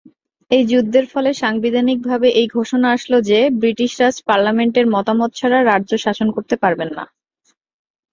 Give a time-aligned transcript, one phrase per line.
[0.51, 5.91] এই যুদ্ধের ফলে সাংবিধানিক ভাবে এই ঘোষণা আসল যে, ব্রিটিশ রাজ পার্লামেন্টের মতামত ছাড়া রাজ্য
[5.97, 7.03] শাসন করতে পারবেন না।